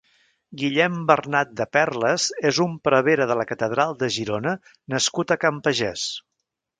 Guillem 0.59 0.93
Bernat 1.11 1.51
de 1.59 1.67
Perles 1.75 2.25
és 2.51 2.61
un 2.65 2.73
prevere 2.89 3.27
de 3.33 3.37
la 3.41 3.45
catedral 3.53 3.93
de 4.03 4.09
Girona 4.19 4.55
nascut 4.95 5.35
a 5.37 5.41
Can 5.45 5.61
Pagès. 5.69 6.07